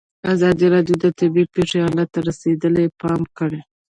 [0.33, 3.61] ازادي راډیو د طبیعي پېښې حالت ته رسېدلي پام کړی.